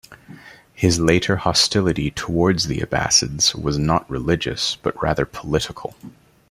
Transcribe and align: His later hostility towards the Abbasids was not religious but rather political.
His 0.73 0.99
later 0.99 1.35
hostility 1.35 2.09
towards 2.09 2.65
the 2.65 2.79
Abbasids 2.81 3.53
was 3.53 3.77
not 3.77 4.09
religious 4.09 4.77
but 4.77 4.99
rather 4.99 5.27
political. 5.27 5.93